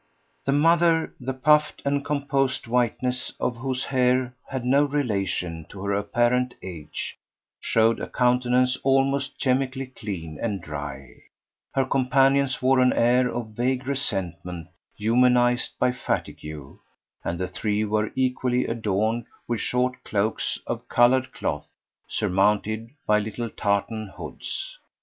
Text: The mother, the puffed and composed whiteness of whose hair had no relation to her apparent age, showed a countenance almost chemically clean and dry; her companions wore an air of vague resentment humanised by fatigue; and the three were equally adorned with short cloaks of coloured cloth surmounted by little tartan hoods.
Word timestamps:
The 0.45 0.51
mother, 0.51 1.13
the 1.19 1.35
puffed 1.35 1.79
and 1.85 2.03
composed 2.03 2.65
whiteness 2.65 3.31
of 3.39 3.57
whose 3.57 3.83
hair 3.85 4.33
had 4.47 4.65
no 4.65 4.83
relation 4.85 5.67
to 5.69 5.83
her 5.83 5.93
apparent 5.93 6.55
age, 6.63 7.19
showed 7.59 7.99
a 7.99 8.07
countenance 8.07 8.75
almost 8.77 9.37
chemically 9.39 9.85
clean 9.85 10.39
and 10.41 10.59
dry; 10.59 11.17
her 11.75 11.85
companions 11.85 12.63
wore 12.63 12.79
an 12.79 12.93
air 12.93 13.29
of 13.29 13.49
vague 13.49 13.85
resentment 13.85 14.69
humanised 14.97 15.73
by 15.77 15.91
fatigue; 15.91 16.75
and 17.23 17.39
the 17.39 17.47
three 17.47 17.85
were 17.85 18.11
equally 18.15 18.65
adorned 18.65 19.25
with 19.47 19.61
short 19.61 20.03
cloaks 20.03 20.57
of 20.65 20.87
coloured 20.89 21.31
cloth 21.31 21.67
surmounted 22.07 22.89
by 23.05 23.19
little 23.19 23.51
tartan 23.51 24.07
hoods. 24.17 24.79